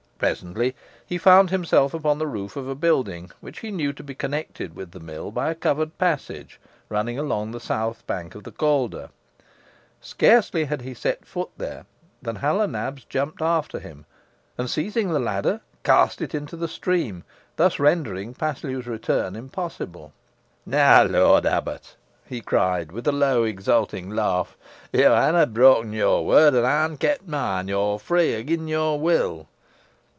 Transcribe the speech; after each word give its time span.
Presently 0.21 0.75
he 1.03 1.17
found 1.17 1.49
himself 1.49 1.95
upon 1.95 2.19
the 2.19 2.27
roof 2.27 2.55
of 2.55 2.67
a 2.67 2.75
building, 2.75 3.31
which 3.39 3.61
he 3.61 3.71
knew 3.71 3.91
to 3.93 4.03
be 4.03 4.13
connected 4.13 4.75
with 4.75 4.91
the 4.91 4.99
mill 4.99 5.31
by 5.31 5.49
a 5.49 5.55
covered 5.55 5.97
passage 5.97 6.59
running 6.89 7.17
along 7.17 7.49
the 7.49 7.59
south 7.59 8.05
bank 8.05 8.35
of 8.35 8.43
the 8.43 8.51
Calder. 8.51 9.09
Scarcely 9.99 10.65
had 10.65 10.83
he 10.83 10.93
set 10.93 11.25
foot 11.25 11.49
there, 11.57 11.87
than 12.21 12.35
Hal 12.35 12.61
o' 12.61 12.67
Nabs 12.67 13.03
jumped 13.05 13.41
after 13.41 13.79
him, 13.79 14.05
and, 14.59 14.69
seizing 14.69 15.09
the 15.11 15.17
ladder, 15.19 15.59
cast 15.83 16.21
it 16.21 16.35
into 16.35 16.55
the 16.55 16.67
stream, 16.67 17.23
thus 17.55 17.79
rendering 17.79 18.35
Paslew's 18.35 18.85
return 18.85 19.35
impossible. 19.35 20.13
"Neaw, 20.67 21.07
lort 21.09 21.47
abbut," 21.47 21.95
he 22.27 22.41
cried, 22.41 22.91
with 22.91 23.07
a 23.07 23.11
low, 23.11 23.43
exulting 23.43 24.11
laugh, 24.11 24.55
"yo 24.93 25.15
hanna 25.15 25.47
brok'n 25.47 25.91
yor 25.93 26.23
word, 26.23 26.53
an 26.53 26.63
ey'n 26.63 26.95
kept 26.97 27.27
moine. 27.27 27.67
Yo're 27.67 27.97
free 27.97 28.35
agen 28.35 28.67
your 28.67 28.99
will." 28.99 29.47